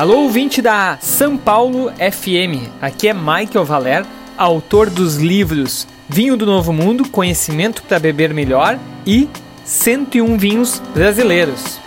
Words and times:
Alô, 0.00 0.20
ouvinte 0.20 0.62
da 0.62 0.96
São 0.98 1.36
Paulo 1.36 1.92
FM. 1.92 2.72
Aqui 2.80 3.06
é 3.06 3.12
Michael 3.12 3.66
Valer, 3.66 4.06
autor 4.34 4.88
dos 4.88 5.16
livros 5.16 5.86
Vinho 6.08 6.38
do 6.38 6.46
Novo 6.46 6.72
Mundo, 6.72 7.06
Conhecimento 7.06 7.82
para 7.82 7.98
Beber 7.98 8.32
Melhor 8.32 8.78
e 9.06 9.28
101 9.62 10.38
Vinhos 10.38 10.80
Brasileiros. 10.94 11.78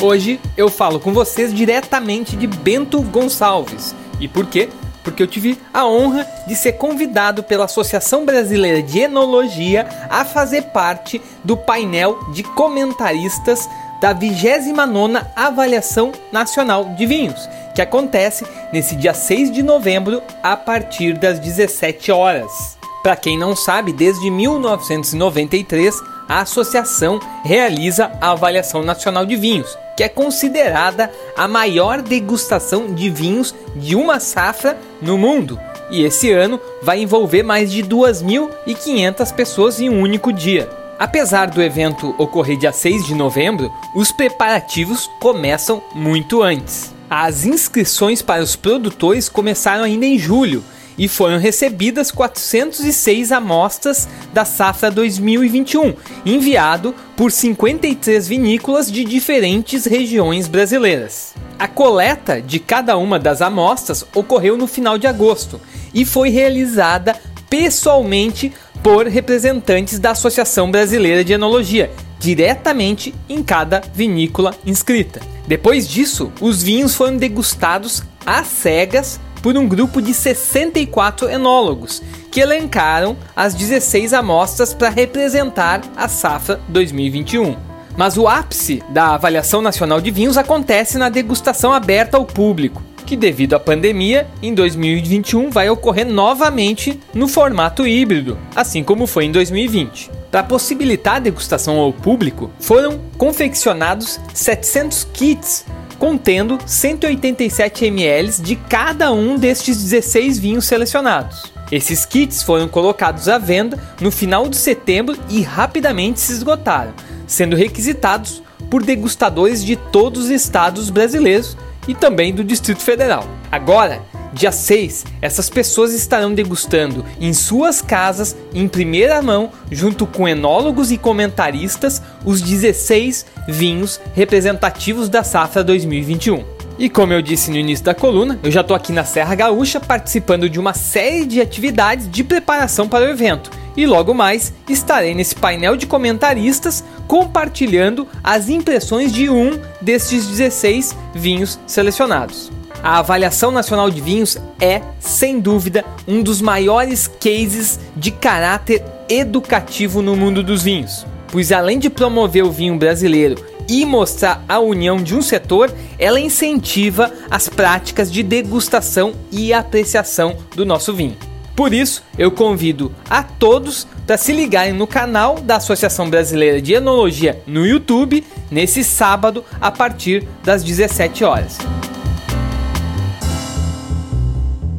Hoje 0.00 0.40
eu 0.56 0.70
falo 0.70 0.98
com 0.98 1.12
vocês 1.12 1.52
diretamente 1.52 2.34
de 2.34 2.46
Bento 2.46 3.02
Gonçalves. 3.02 3.94
E 4.18 4.26
por 4.26 4.46
quê? 4.46 4.70
Porque 5.04 5.22
eu 5.22 5.26
tive 5.26 5.58
a 5.72 5.86
honra 5.86 6.26
de 6.46 6.56
ser 6.56 6.72
convidado 6.72 7.42
pela 7.42 7.66
Associação 7.66 8.24
Brasileira 8.24 8.82
de 8.82 9.00
Enologia 9.00 9.86
a 10.08 10.24
fazer 10.24 10.62
parte 10.62 11.20
do 11.44 11.58
painel 11.58 12.18
de 12.32 12.42
comentaristas 12.42 13.68
da 14.00 14.14
29ª 14.14 15.26
Avaliação 15.34 16.12
Nacional 16.32 16.84
de 16.96 17.06
Vinhos, 17.06 17.48
que 17.74 17.82
acontece 17.82 18.46
nesse 18.72 18.96
dia 18.96 19.14
6 19.14 19.50
de 19.50 19.62
novembro 19.62 20.22
a 20.42 20.56
partir 20.56 21.14
das 21.14 21.38
17 21.38 22.10
horas. 22.12 22.78
Para 23.02 23.16
quem 23.16 23.38
não 23.38 23.54
sabe, 23.54 23.92
desde 23.92 24.30
1993 24.30 25.94
a 26.28 26.40
associação 26.40 27.18
realiza 27.42 28.12
a 28.20 28.32
Avaliação 28.32 28.82
Nacional 28.82 29.24
de 29.24 29.34
Vinhos, 29.34 29.78
que 29.96 30.02
é 30.02 30.08
considerada 30.08 31.10
a 31.36 31.48
maior 31.48 32.02
degustação 32.02 32.92
de 32.92 33.08
vinhos 33.08 33.54
de 33.74 33.96
uma 33.96 34.20
safra 34.20 34.78
no 35.00 35.16
mundo. 35.16 35.58
E 35.90 36.04
esse 36.04 36.30
ano 36.30 36.60
vai 36.82 37.00
envolver 37.00 37.42
mais 37.42 37.72
de 37.72 37.82
2.500 37.82 39.34
pessoas 39.34 39.80
em 39.80 39.88
um 39.88 40.02
único 40.02 40.32
dia. 40.32 40.68
Apesar 40.98 41.48
do 41.48 41.62
evento 41.62 42.12
ocorrer 42.18 42.56
dia 42.56 42.72
6 42.72 43.06
de 43.06 43.14
novembro, 43.14 43.72
os 43.94 44.10
preparativos 44.10 45.08
começam 45.20 45.80
muito 45.94 46.42
antes. 46.42 46.92
As 47.08 47.46
inscrições 47.46 48.20
para 48.20 48.42
os 48.42 48.56
produtores 48.56 49.28
começaram 49.28 49.84
ainda 49.84 50.04
em 50.04 50.18
julho 50.18 50.64
e 50.98 51.06
foram 51.06 51.38
recebidas 51.38 52.10
406 52.10 53.30
amostras 53.30 54.08
da 54.34 54.44
safra 54.44 54.90
2021, 54.90 55.94
enviado 56.26 56.92
por 57.16 57.30
53 57.30 58.26
vinícolas 58.26 58.90
de 58.90 59.04
diferentes 59.04 59.84
regiões 59.84 60.48
brasileiras. 60.48 61.32
A 61.56 61.68
coleta 61.68 62.42
de 62.42 62.58
cada 62.58 62.96
uma 62.96 63.20
das 63.20 63.40
amostras 63.40 64.04
ocorreu 64.12 64.56
no 64.56 64.66
final 64.66 64.98
de 64.98 65.06
agosto 65.06 65.60
e 65.94 66.04
foi 66.04 66.30
realizada 66.30 67.14
pessoalmente 67.48 68.52
por 68.82 69.06
representantes 69.06 69.98
da 69.98 70.10
Associação 70.10 70.70
Brasileira 70.70 71.24
de 71.24 71.32
Enologia, 71.32 71.90
diretamente 72.18 73.14
em 73.28 73.42
cada 73.42 73.82
vinícola 73.94 74.54
inscrita. 74.64 75.20
Depois 75.46 75.88
disso, 75.88 76.32
os 76.40 76.62
vinhos 76.62 76.94
foram 76.94 77.16
degustados 77.16 78.02
às 78.26 78.46
cegas 78.46 79.20
por 79.42 79.56
um 79.56 79.68
grupo 79.68 80.02
de 80.02 80.12
64 80.12 81.28
enólogos, 81.30 82.02
que 82.30 82.40
elencaram 82.40 83.16
as 83.34 83.54
16 83.54 84.12
amostras 84.12 84.74
para 84.74 84.88
representar 84.88 85.80
a 85.96 86.08
safra 86.08 86.60
2021. 86.68 87.56
Mas 87.96 88.16
o 88.16 88.28
ápice 88.28 88.82
da 88.90 89.14
avaliação 89.14 89.60
nacional 89.60 90.00
de 90.00 90.10
vinhos 90.10 90.36
acontece 90.36 90.98
na 90.98 91.08
degustação 91.08 91.72
aberta 91.72 92.16
ao 92.16 92.24
público, 92.24 92.82
que 93.08 93.16
devido 93.16 93.54
à 93.54 93.58
pandemia, 93.58 94.26
em 94.42 94.52
2021 94.52 95.50
vai 95.50 95.70
ocorrer 95.70 96.06
novamente 96.06 97.00
no 97.14 97.26
formato 97.26 97.86
híbrido, 97.86 98.36
assim 98.54 98.84
como 98.84 99.06
foi 99.06 99.24
em 99.24 99.32
2020. 99.32 100.10
Para 100.30 100.42
possibilitar 100.42 101.14
a 101.14 101.20
degustação 101.20 101.78
ao 101.78 101.90
público, 101.90 102.50
foram 102.60 103.00
confeccionados 103.16 104.20
700 104.34 105.08
kits 105.10 105.64
contendo 105.98 106.58
187 106.66 107.86
ml 107.86 108.42
de 108.42 108.54
cada 108.54 109.10
um 109.10 109.38
destes 109.38 109.78
16 109.78 110.38
vinhos 110.38 110.66
selecionados. 110.66 111.50
Esses 111.72 112.04
kits 112.04 112.42
foram 112.42 112.68
colocados 112.68 113.26
à 113.26 113.38
venda 113.38 113.78
no 114.02 114.10
final 114.10 114.50
de 114.50 114.56
setembro 114.56 115.16
e 115.30 115.40
rapidamente 115.40 116.20
se 116.20 116.32
esgotaram, 116.32 116.92
sendo 117.26 117.56
requisitados 117.56 118.42
por 118.70 118.82
degustadores 118.82 119.64
de 119.64 119.76
todos 119.76 120.24
os 120.24 120.30
estados 120.30 120.90
brasileiros 120.90 121.56
e 121.88 121.94
também 121.94 122.32
do 122.32 122.44
Distrito 122.44 122.82
Federal. 122.82 123.26
Agora, 123.50 124.02
dia 124.32 124.52
6, 124.52 125.06
essas 125.20 125.48
pessoas 125.48 125.94
estarão 125.94 126.32
degustando 126.32 127.04
em 127.20 127.32
suas 127.32 127.80
casas, 127.80 128.36
em 128.54 128.68
primeira 128.68 129.20
mão, 129.22 129.50
junto 129.72 130.06
com 130.06 130.28
enólogos 130.28 130.92
e 130.92 130.98
comentaristas, 130.98 132.02
os 132.24 132.40
16 132.40 133.26
vinhos 133.48 134.00
representativos 134.14 135.08
da 135.08 135.24
safra 135.24 135.64
2021. 135.64 136.44
E 136.78 136.88
como 136.88 137.12
eu 137.12 137.20
disse 137.20 137.50
no 137.50 137.56
início 137.56 137.84
da 137.84 137.92
coluna, 137.92 138.38
eu 138.40 138.52
já 138.52 138.60
estou 138.60 138.76
aqui 138.76 138.92
na 138.92 139.04
Serra 139.04 139.34
Gaúcha 139.34 139.80
participando 139.80 140.48
de 140.48 140.60
uma 140.60 140.74
série 140.74 141.26
de 141.26 141.40
atividades 141.40 142.08
de 142.08 142.22
preparação 142.22 142.88
para 142.88 143.04
o 143.04 143.08
evento. 143.08 143.50
E 143.76 143.84
logo 143.84 144.14
mais 144.14 144.52
estarei 144.68 145.12
nesse 145.12 145.34
painel 145.34 145.76
de 145.76 145.86
comentaristas 145.86 146.84
compartilhando 147.08 148.06
as 148.22 148.50
impressões 148.50 149.10
de 149.10 149.30
um 149.30 149.58
destes 149.80 150.26
16 150.26 150.94
vinhos 151.14 151.58
selecionados. 151.66 152.52
A 152.82 152.98
avaliação 152.98 153.50
nacional 153.50 153.90
de 153.90 154.00
vinhos 154.00 154.38
é, 154.60 154.82
sem 155.00 155.40
dúvida, 155.40 155.84
um 156.06 156.22
dos 156.22 156.40
maiores 156.40 157.08
cases 157.08 157.80
de 157.96 158.12
caráter 158.12 158.84
educativo 159.08 160.00
no 160.02 160.14
mundo 160.14 160.44
dos 160.44 160.62
vinhos, 160.62 161.04
pois 161.32 161.50
além 161.50 161.78
de 161.78 161.90
promover 161.90 162.44
o 162.44 162.52
vinho 162.52 162.76
brasileiro 162.76 163.42
e 163.68 163.84
mostrar 163.84 164.44
a 164.48 164.60
união 164.60 164.96
de 165.02 165.14
um 165.14 165.22
setor, 165.22 165.72
ela 165.98 166.20
incentiva 166.20 167.12
as 167.30 167.48
práticas 167.48 168.10
de 168.10 168.22
degustação 168.22 169.12
e 169.30 169.52
apreciação 169.52 170.36
do 170.54 170.64
nosso 170.64 170.94
vinho. 170.94 171.27
Por 171.58 171.74
isso, 171.74 172.04
eu 172.16 172.30
convido 172.30 172.94
a 173.10 173.20
todos 173.20 173.84
para 174.06 174.16
se 174.16 174.32
ligarem 174.32 174.72
no 174.72 174.86
canal 174.86 175.40
da 175.40 175.56
Associação 175.56 176.08
Brasileira 176.08 176.62
de 176.62 176.74
Enologia 176.74 177.42
no 177.48 177.66
YouTube 177.66 178.24
nesse 178.48 178.84
sábado 178.84 179.44
a 179.60 179.68
partir 179.68 180.28
das 180.44 180.62
17 180.62 181.24
horas. 181.24 181.58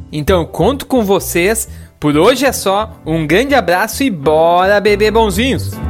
Então, 0.10 0.40
eu 0.40 0.48
conto 0.48 0.86
com 0.86 1.04
vocês. 1.04 1.68
Por 2.00 2.16
hoje 2.16 2.46
é 2.46 2.54
só. 2.54 2.96
Um 3.06 3.28
grande 3.28 3.54
abraço 3.56 4.02
e 4.02 4.10
bora 4.10 4.80
beber 4.80 5.12
bonzinhos! 5.12 5.89